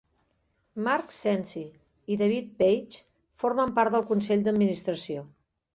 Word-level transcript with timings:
Mark 0.87 1.13
Cenci 1.17 1.61
i 2.15 2.19
David 2.23 2.49
Page 2.63 3.05
formen 3.45 3.79
part 3.79 3.99
del 3.99 4.09
Consell 4.15 4.47
d'administració. 4.49 5.29